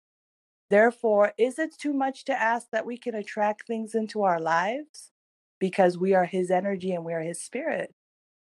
[0.70, 5.12] therefore, is it too much to ask that we can attract things into our lives
[5.60, 7.94] because we are his energy and we are his spirit?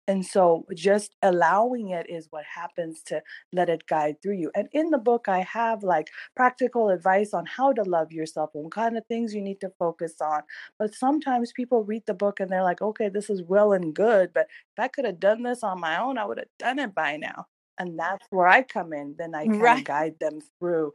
[0.07, 3.21] And so just allowing it is what happens to
[3.53, 4.51] let it guide through you.
[4.55, 8.63] And in the book, I have like practical advice on how to love yourself and
[8.65, 10.41] what kind of things you need to focus on.
[10.79, 14.33] But sometimes people read the book and they're like, okay, this is well and good,
[14.33, 16.93] but if I could have done this on my own, I would have done it
[16.95, 17.45] by now.
[17.77, 19.15] And that's where I come in.
[19.17, 19.85] Then I of Right.
[19.85, 20.93] guide them through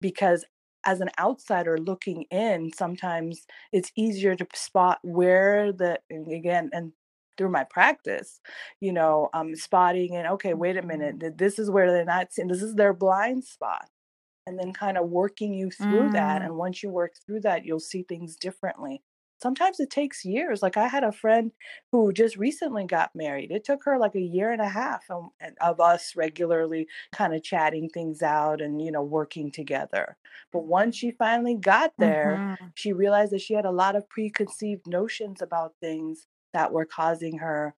[0.00, 0.44] because
[0.84, 6.92] as an outsider looking in, sometimes it's easier to spot where the, again, and
[7.38, 8.40] through my practice,
[8.80, 12.48] you know, um, spotting and okay, wait a minute, this is where they're not seeing,
[12.48, 13.88] this is their blind spot.
[14.46, 16.40] And then kind of working you through that.
[16.40, 16.44] Mm.
[16.44, 19.02] And once you work through that, you'll see things differently.
[19.42, 20.62] Sometimes it takes years.
[20.62, 21.52] Like I had a friend
[21.92, 23.52] who just recently got married.
[23.52, 27.34] It took her like a year and a half um, and of us regularly kind
[27.34, 30.16] of chatting things out and, you know, working together.
[30.50, 32.72] But once she finally got there, Mhm.
[32.74, 37.38] she realized that she had a lot of preconceived notions about things that were causing
[37.38, 37.74] her,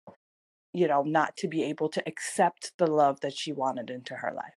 [0.72, 4.32] you know, not to be able to accept the love that she wanted into her
[4.32, 4.54] life.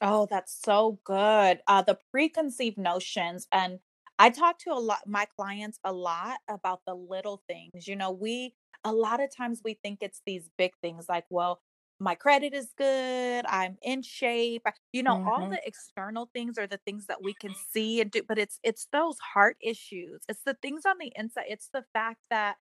[0.00, 1.60] Oh, that's so good.
[1.66, 3.80] Uh, the preconceived notions, and
[4.18, 7.86] I talk to a lot my clients a lot about the little things.
[7.86, 11.60] You know, we a lot of times we think it's these big things like, well,
[12.00, 14.62] my credit is good, I'm in shape.
[14.92, 18.10] You know, all hmm the external things are the things that we can see and
[18.10, 20.22] do, but it's it's those heart issues.
[20.28, 21.46] It's the things on the inside.
[21.48, 22.56] It's the fact that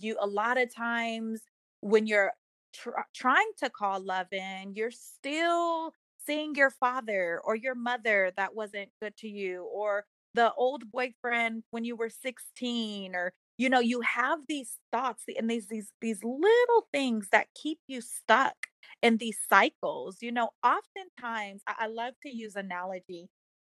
[0.00, 1.42] you a lot of times
[1.80, 2.32] when you're
[2.74, 8.54] tr- trying to call love in, you're still seeing your father or your mother that
[8.54, 13.80] wasn't good to you or the old boyfriend when you were 16 or you know
[13.80, 18.68] you have these thoughts and these these these little things that keep you stuck
[19.02, 23.28] in these cycles you know oftentimes i, I love to use analogy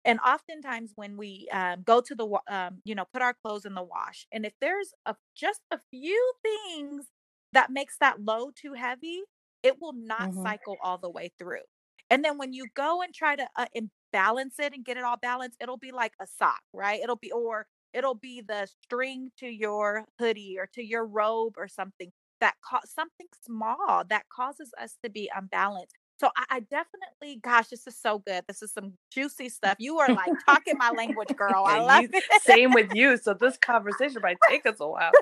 [0.06, 3.76] and oftentimes when we um, go to the um, you know put our clothes in
[3.76, 7.08] the wash and if there's a just a few things
[7.54, 9.24] that makes that load too heavy
[9.64, 11.62] it will not hmm cycle all the way through.
[12.10, 13.68] And then when you go and try to uh,
[14.12, 17.02] balance it and get it all balanced it'll be like a sock right?
[17.02, 21.68] It'll be or it'll be the string to your hoodie or to your robe or
[21.68, 27.40] something that cause something small that causes us to be unbalanced so I, I definitely,
[27.42, 28.44] gosh, this is so good.
[28.48, 29.78] This is some juicy stuff.
[29.80, 31.64] You are like talking my language, girl.
[31.66, 32.24] I love you it.
[32.44, 33.18] same with you.
[33.18, 35.14] So this conversation might take us a while.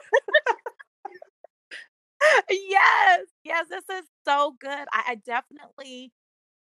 [2.50, 4.88] yes, yes, this is so good.
[4.92, 6.12] I, I definitely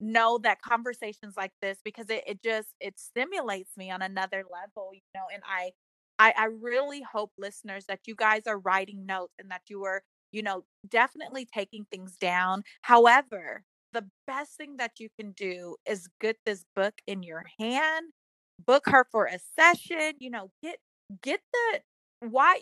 [0.01, 4.91] know that conversations like this because it, it just it stimulates me on another level,
[4.93, 5.71] you know, and I
[6.19, 10.03] I I really hope listeners that you guys are writing notes and that you are,
[10.33, 12.63] you know, definitely taking things down.
[12.83, 18.13] However, the best thing that you can do is get this book in your hand,
[18.67, 20.79] book her for a session, you know, get
[21.23, 21.81] get the
[22.29, 22.59] why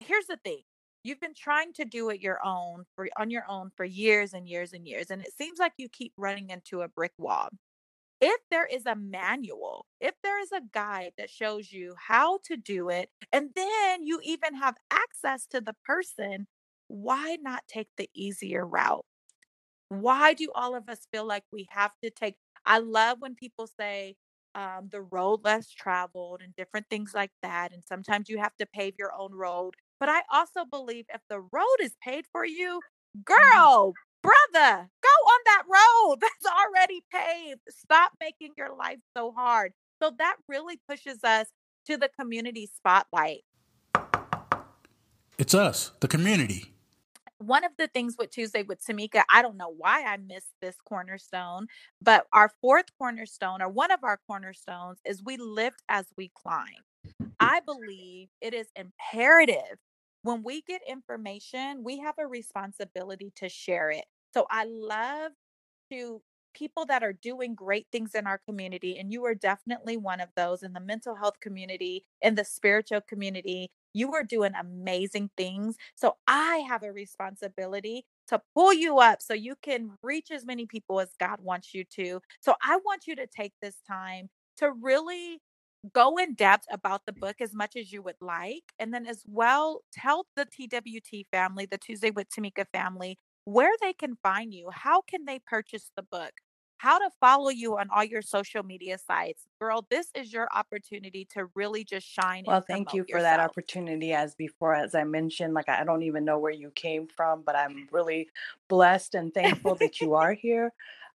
[0.00, 0.62] here's the thing
[1.04, 4.48] You've been trying to do it your own for on your own for years and
[4.48, 7.48] years and years, and it seems like you keep running into a brick wall.
[8.22, 12.56] If there is a manual, if there is a guide that shows you how to
[12.56, 16.46] do it, and then you even have access to the person,
[16.88, 19.06] why not take the easier route?
[19.88, 22.36] Why do all of us feel like we have to take
[22.66, 24.16] I love when people say,
[24.54, 28.66] um, the road less traveled and different things like that, and sometimes you have to
[28.66, 32.82] pave your own road, but I also believe if the road is paid for you,
[33.36, 33.68] Mhm.
[33.72, 37.60] girl, brother, go on that road that's already paved.
[37.68, 39.72] Stop making your life so hard.
[40.02, 41.48] So that really pushes us
[41.86, 43.42] to the community spotlight.
[45.38, 46.74] It's us, the community.
[47.38, 50.76] one of the things with Tuesday with Tamika, I don't know why I missed this
[50.88, 51.66] cornerstone,
[52.00, 56.84] but our fourth cornerstone, or one of our cornerstones, is we lift as we climb.
[57.40, 59.78] I believe it is imperative
[60.22, 64.04] when we get information, we have a responsibility to share it.
[64.34, 65.32] So I love
[65.90, 66.22] to
[66.54, 70.28] people that are doing great things in our community, and you are definitely one of
[70.36, 73.70] those in the mental health community, in the spiritual community.
[73.94, 75.76] You are doing amazing things.
[75.94, 80.66] So I have a responsibility to pull you up so you can reach as many
[80.66, 82.20] people as God wants you to.
[82.40, 85.40] So I want you to take this time to really
[85.92, 88.72] go in depth about the book as much as you would like.
[88.78, 93.92] And then, as well, tell the TWT family, the Tuesday with Tamika family, where they
[93.92, 94.70] can find you.
[94.72, 96.32] How can they purchase the book?
[96.78, 99.46] How to follow you on all your social media sites.
[99.60, 104.12] Girl, this is your opportunity to really just shine Well, thank you for that opportunity.
[104.12, 107.54] As before, as I mentioned, like I don't even know where you came from, but
[107.54, 108.28] I'm really
[108.68, 110.72] blessed and thankful that you are here.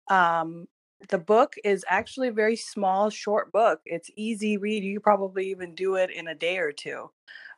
[0.09, 0.69] Um,
[1.09, 3.81] the book is actually a very small, short book.
[3.85, 4.83] It's easy read.
[4.83, 7.11] You probably even do it in a day or two.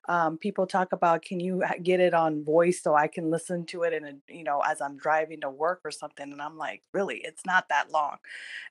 [0.08, 3.84] Um, people talk about, can you get it on voice so I can listen to
[3.84, 6.32] it and you know, as I'm driving to work or something?
[6.32, 8.18] And I'm like, really, it's not that long.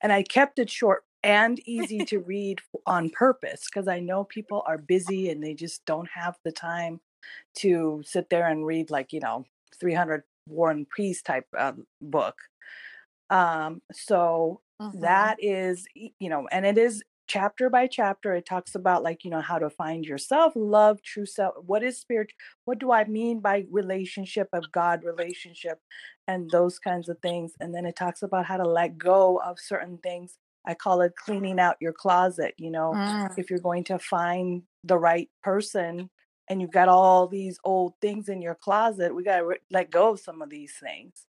[0.01, 4.63] And I kept it short and easy to read on purpose because I know people
[4.67, 6.99] are busy and they just don't have the time
[7.57, 9.45] to sit there and read like, you know,
[9.79, 12.35] 300 War and Peace type um, book.
[13.29, 14.99] Um, so Mhm.
[15.01, 18.33] that is, you know, and it is chapter by chapter.
[18.33, 21.55] It talks about like, you know, how to find yourself, love, true self.
[21.63, 22.31] What is spirit?
[22.65, 25.79] What do I mean by relationship of God relationship
[26.27, 27.53] and those kinds of things?
[27.59, 30.37] And then it talks about how to let go of certain things.
[30.65, 32.55] I call it cleaning out your closet.
[32.57, 33.37] You know, Mm.
[33.37, 36.09] if you're going to find the right person
[36.49, 39.91] and you've got all these old things in your closet, we got to re- let
[39.91, 41.25] go of some of these things.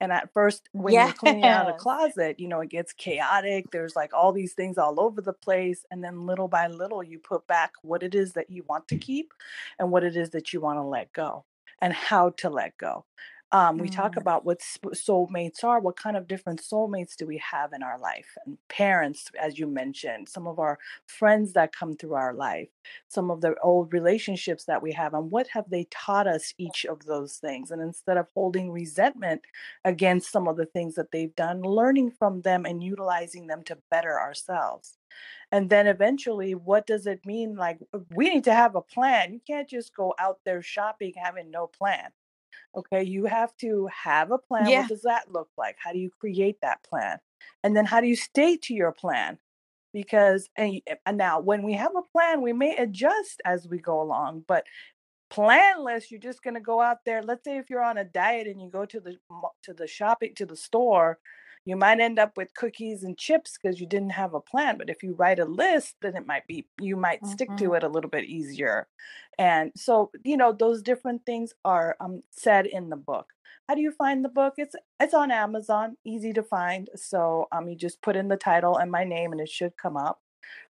[0.00, 3.70] And at first, when you're cleaning out a closet, you know, it gets chaotic.
[3.70, 5.84] There's like all these things all over the place.
[5.90, 8.96] And then little by little, you put back what it is that you want to
[8.96, 9.34] keep
[9.78, 11.44] and what it is that you want to let go
[11.82, 13.04] and how to let go.
[13.52, 14.16] Um, we talk Mm.
[14.16, 18.28] about what soulmates are, what kind of different soulmates do we have in our life,
[18.46, 22.68] and parents, as you mentioned, some of our friends that come through our life,
[23.08, 26.84] some of the old relationships that we have, and what have they taught us each
[26.84, 27.70] of those things.
[27.72, 29.42] And instead of holding resentment
[29.84, 33.78] against some of the things that they've done, learning from them and utilizing them to
[33.90, 34.96] better ourselves.
[35.52, 37.56] And then eventually, what does it mean?
[37.56, 37.80] Like,
[38.10, 39.32] we need to have a plan.
[39.34, 42.12] You can't just go out there shopping having no plan.
[42.76, 44.68] Okay, you have to have a plan.
[44.68, 44.80] Yeah.
[44.80, 45.76] What does that look like?
[45.82, 47.18] How do you create that plan?
[47.64, 49.38] And then how do you stay to your plan?
[49.92, 54.00] Because and, and now when we have a plan, we may adjust as we go
[54.00, 54.64] along, but
[55.30, 57.22] planless, you're just going to go out there.
[57.22, 59.16] Let's say if you're on a diet and you go to the
[59.64, 61.18] to the shopping to the store,
[61.64, 64.78] you might end up with cookies and chips because you didn't have a plan.
[64.78, 67.56] But if you write a list, then it might be you might stick Mhm.
[67.56, 68.88] to it a little bit easier.
[69.38, 73.32] And so, you know, those different things are um, said in the book.
[73.68, 74.54] How do you find the book?
[74.56, 76.88] It's it's on Amazon, easy to find.
[76.96, 79.96] So um, you just put in the title and my name, and it should come
[79.96, 80.20] up.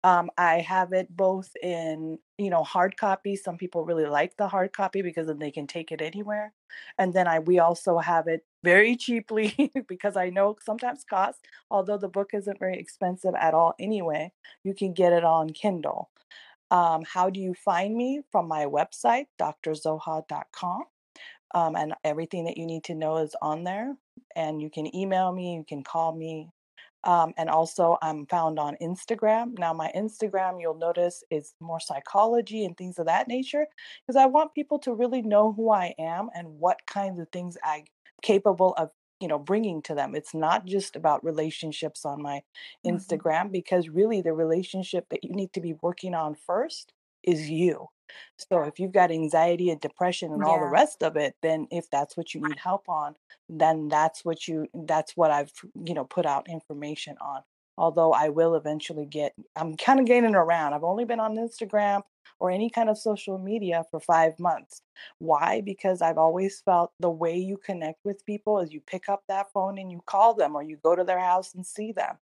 [0.04, 3.36] Um, I have it both in, you know, hard copy.
[3.36, 6.54] Some people really like the hard copy because then they can take it anywhere.
[6.98, 11.40] And then I we also have it very cheaply because I know sometimes cost,
[11.70, 14.32] although the book isn't very expensive at all anyway,
[14.64, 16.10] you can get it on Kindle.
[16.70, 18.22] Um, how do you find me?
[18.32, 20.84] From my website, drzoha.com.
[21.54, 23.96] Um, and everything that you need to know is on there.
[24.38, 26.48] And you can email me, you can call me,
[27.04, 29.58] um, and also, I'm found on Instagram.
[29.58, 33.66] Now, my Instagram, you'll notice, is more psychology and things of that nature
[34.06, 37.58] because I want people to really know who I am and what kinds of things
[37.64, 37.86] I'm
[38.22, 40.16] capable of, you know, bringing to them.
[40.16, 42.44] It's not just about relationships on my
[42.84, 43.22] Mhm.
[43.22, 46.94] Instagram because really the relationship that you need to be working on first
[47.24, 47.88] is you.
[48.38, 51.90] So if you've got anxiety and depression and all the rest of it, then if
[51.90, 53.16] that's what you need help on,
[53.48, 55.52] then that's what you that's what I've
[55.86, 57.44] you know put out information on.
[57.78, 60.74] Although I will eventually get I'm kind of gaining around.
[60.74, 62.02] I've only been on Instagram
[62.42, 64.82] or any kind of social media for 5 months.
[65.20, 65.62] Why?
[65.62, 69.52] Because I've always felt the way you connect with people is you pick up that
[69.54, 72.18] phone and you call them or you go to their house and see them.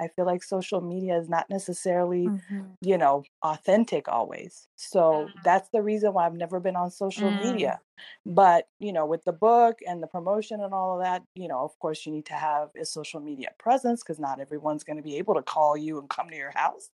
[0.00, 2.76] I feel like social media is not necessarily Mhm.
[2.80, 4.68] you know, authentic always.
[4.76, 7.32] So that's the reason why I've never been on social Mm.
[7.32, 7.80] media
[8.26, 11.60] But, you know, with the book and the promotion and all of that, you know,
[11.60, 15.02] of course, you need to have a social media presence because not everyone's going to
[15.02, 16.90] be able to call you and come to your house.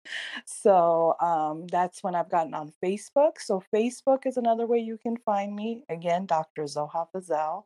[0.45, 3.33] So um, that's when I've gotten on Facebook.
[3.39, 5.83] So Facebook is another way you can find me.
[5.89, 6.63] Again, Dr.
[6.63, 7.63] Zoha Fazel.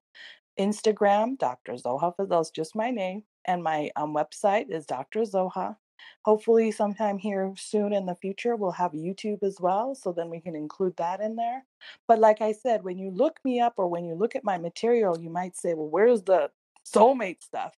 [0.60, 1.74] Instagram, Dr.
[1.74, 3.24] Zoha Fazel is just my name.
[3.46, 5.22] And my um, website is Dr.
[5.22, 5.78] Zoha
[6.26, 10.40] hopefully sometime here soon in the future we'll have youtube as well so then we
[10.40, 11.66] can include that in there.
[12.08, 14.58] But like i said when you look me up or when you look at my
[14.58, 16.50] material you might say well where's the
[16.86, 17.76] soulmate stuff?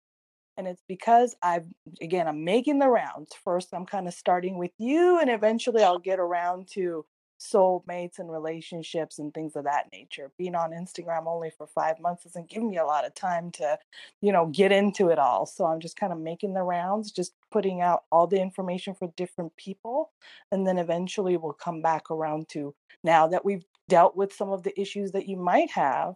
[0.57, 1.67] And it's because i've
[2.01, 3.33] again i'm making the rounds.
[3.45, 7.05] First i'm kind of starting with you and eventually i'll get around to
[7.41, 10.31] soulmates and relationships and things of that nature.
[10.37, 13.79] Being on Instagram only for five months doesn't give me a lot of time to,
[14.21, 15.47] you know, get into it all.
[15.47, 19.09] So I'm just kind of making the rounds, just putting out all the information for
[19.17, 20.11] different people.
[20.53, 24.63] And then eventually we'll come back around to now that we've dealt with some of
[24.63, 26.15] the issues that you might have.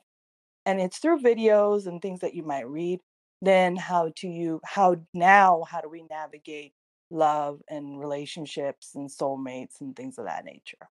[0.67, 3.01] And it's through videos and things that you might read.
[3.43, 6.73] Then how to you how now how do we navigate
[7.11, 10.89] love and relationships and soulmates and things of that nature.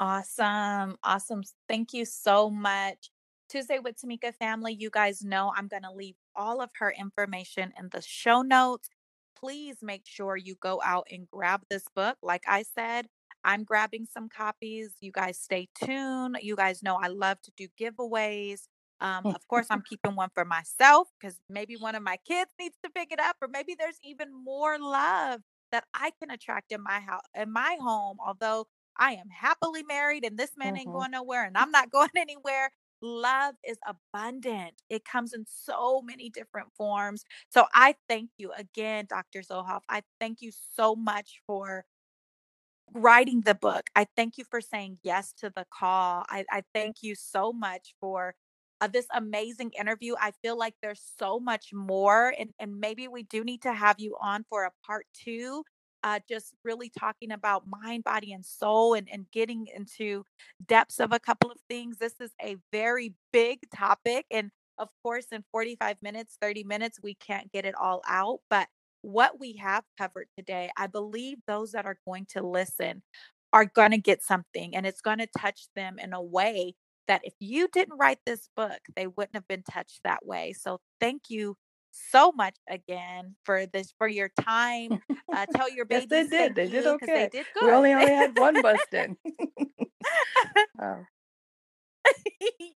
[0.00, 0.96] Awesome.
[1.02, 1.42] Awesome.
[1.68, 3.10] Thank you so much.
[3.48, 7.72] Tuesday with Tamika family, you guys know I'm going to leave all of her information
[7.78, 8.88] in the show notes.
[9.36, 12.16] Please make sure you go out and grab this book.
[12.22, 13.06] Like I said,
[13.44, 14.94] I'm grabbing some copies.
[15.00, 16.38] You guys stay tuned.
[16.42, 18.68] You guys know I love to do giveaways.
[19.00, 22.76] Um, of course, I'm keeping one for myself because maybe one of my kids needs
[22.84, 25.40] to pick it up, or maybe there's even more love
[25.70, 28.18] that I can attract in my house, in my home.
[28.24, 28.66] Although
[28.98, 32.10] I am happily married and this man ain't hmm going nowhere and I'm not going
[32.16, 32.70] anywhere.
[33.02, 34.74] Love is abundant.
[34.90, 37.24] It comes in so many different forms.
[37.50, 39.40] So I thank you again, Dr.
[39.40, 39.82] Zohoff.
[39.88, 41.84] I thank you so much for
[42.94, 43.90] writing the book.
[43.94, 46.24] I thank you for saying yes to the call.
[46.28, 48.34] I, I thank you so much for
[48.80, 50.14] uh, this amazing interview.
[50.20, 53.96] I feel like there's so much more, and, and maybe we do need to have
[53.98, 55.64] you on for a part two.
[56.02, 60.24] Uh, just really talking about mind, body, and soul, and, and getting into
[60.66, 61.98] depths of a couple of things.
[61.98, 64.26] This is a very big topic.
[64.30, 68.38] And of course, in 45 minutes, 30 minutes, we can't get it all out.
[68.48, 68.68] But
[69.02, 73.02] what we have covered today, I believe those that are going to listen
[73.52, 76.74] are going to get something and it's going to touch them in a way
[77.06, 80.52] that if you didn't write this book, they wouldn't have been touched that way.
[80.52, 81.56] So thank you
[81.90, 85.00] so much again for this for your time.
[85.32, 86.54] Uh, tell your yes, they did.
[86.54, 87.28] They did because they okay.
[87.30, 89.16] did We only only had one bust in.
[90.82, 91.04] oh.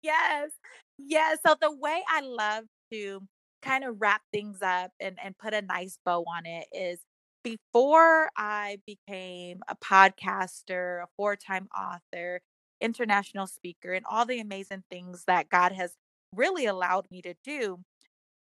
[0.02, 0.50] yes.
[0.98, 1.38] Yes.
[1.46, 3.22] So the way I love to
[3.62, 7.00] kind of wrap things up and, and put a nice bow on it is
[7.42, 12.40] before I became a podcaster, a four time author,
[12.80, 15.94] international speaker, and all the amazing things that God has
[16.34, 17.80] really allowed me to do,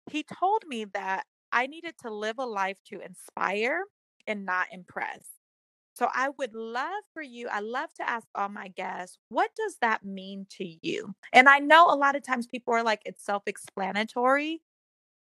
[0.10, 3.84] He told me that I needed to live a life to inspire
[4.28, 5.28] and not impress.
[5.96, 9.78] So I would love for you, I love to ask all my guests, what does
[9.82, 11.16] that mean to you?
[11.34, 14.62] And I know a lot of times people are like, it's self explanatory,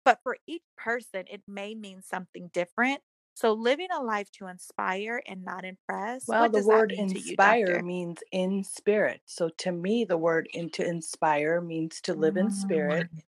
[0.05, 3.01] but for each person, it may mean something different.
[3.35, 7.31] So living a life to inspire and not impress, Well, the word mean to you,
[7.31, 9.21] inspire means in spirit.
[9.25, 13.07] So to me, the word in to inspire means to live in spirit.
[13.13, 13.23] Mm,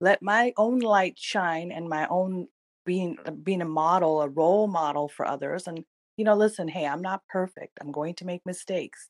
[0.00, 2.48] Let my own light shine and my own
[2.86, 5.66] being uh, being a model, a role model for others.
[5.66, 5.84] And
[6.16, 7.78] you know, listen, hey, I'm not perfect.
[7.80, 9.08] I'm going to make mistakes.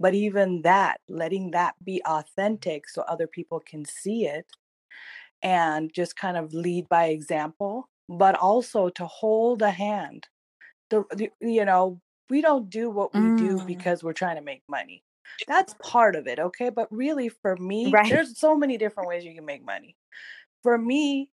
[0.00, 4.46] But even that, letting that be authentic so other people can see it
[5.42, 10.28] and just kind of lead by example, but also to hold a hand.
[10.90, 12.00] The, the you know,
[12.30, 15.04] we don't do what we do mm, because we're trying to make money.
[15.46, 16.70] That's part of it, okay?
[16.70, 18.08] But really for me, right.
[18.08, 19.96] there's so many different ways you can make money.
[20.62, 21.32] For me,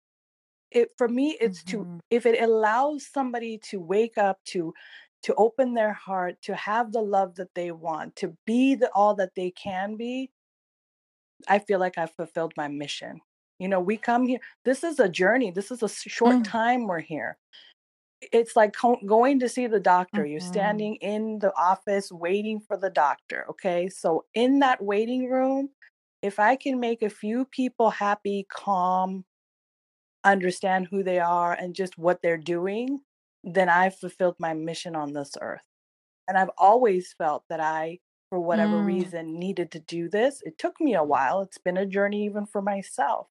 [0.72, 4.74] it for me it's to hmm if it allows somebody to wake up to
[5.24, 9.16] to open their heart, to have the love that they want, to be the all
[9.16, 10.32] that they can be,
[11.48, 13.20] I feel like I've fulfilled my mission.
[13.60, 14.40] You know, we come here.
[14.66, 15.52] This is a journey.
[15.52, 17.38] This is a short mm, time we're here.
[18.22, 20.26] It's like going to see the doctor.
[20.26, 23.46] You're mhm, standing in the office waiting for the doctor.
[23.50, 23.90] Okay.
[23.90, 25.70] So, in that waiting room,
[26.22, 29.26] if I can make a few people happy, calm,
[30.24, 33.00] understand who they are, and just what they're doing,
[33.44, 35.64] then I've fulfilled my mission on this earth.
[36.28, 38.00] And I've always felt that I,
[38.30, 40.42] for whatever mm, reason, needed to do this.
[40.46, 41.42] It took me a while.
[41.42, 43.28] It's been a journey even for myself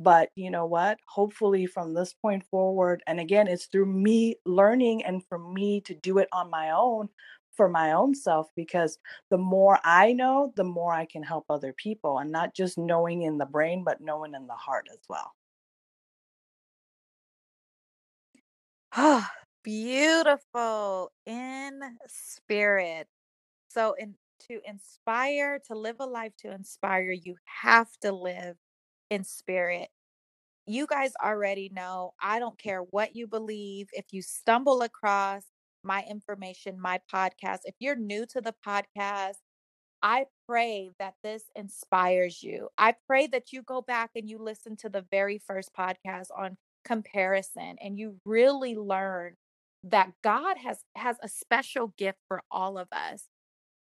[0.00, 0.98] but you know what?
[1.08, 5.94] Hopefully, from this point forward, and again, it's through me learning and for me to
[5.94, 7.08] do it on my own.
[7.56, 8.98] for my own self because
[9.30, 13.22] the more I know, the more I can help other people and not just knowing
[13.22, 15.32] in the brain, but knowing in the heart as well.
[19.62, 23.08] Beautiful in spirit.
[23.68, 24.16] So, in
[24.48, 28.56] to inspire, to live a life to inspire, you have to live
[29.10, 29.88] in spirit.
[30.66, 33.88] You guys already know, I don't care what you believe.
[33.92, 35.44] If you stumble across
[35.84, 39.36] my information, my podcast, if you're new to the podcast,
[40.02, 42.68] I pray that this inspires you.
[42.78, 46.56] I pray that you go back and you listen to the very first podcast on
[46.84, 49.34] comparison and you really learn
[49.84, 53.28] that God has has a special gift for all of us.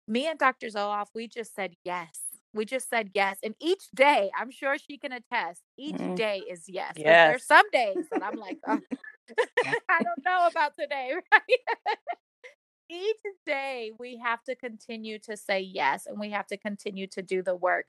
[0.06, 0.68] Me and Dr.
[0.68, 2.27] Zoloff, we just said yes.
[2.54, 3.38] We just said yes.
[3.42, 6.98] And each day, I'm sure she can attest, each Mm, day is yes.
[7.06, 7.22] But yes.
[7.22, 8.80] there's some days that I'm like, oh,
[9.88, 11.42] I don't know about today, right?
[12.88, 17.22] each day we have to continue to say yes and we have to continue to
[17.22, 17.86] do the work.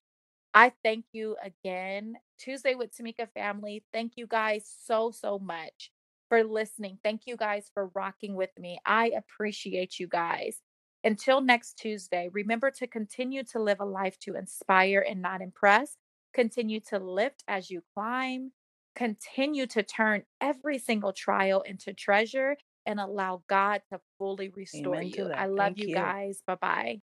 [0.54, 2.16] I thank you again.
[2.38, 3.84] Tuesday with Tamika family.
[3.94, 5.92] Thank you guys so, so much
[6.30, 6.98] for listening.
[7.04, 8.80] Thank you guys for rocking with me.
[8.86, 10.58] I appreciate you guys.
[11.04, 15.96] Until next Tuesday, remember to continue to live a life to inspire and not impress.
[16.34, 18.52] Continue to lift as you climb.
[18.96, 25.12] Continue to turn every single trial into treasure and allow God to fully restore Amen
[25.12, 25.34] to you.
[25.36, 25.88] I love Thank you.
[25.88, 26.42] guys.
[26.46, 27.02] Bye bye.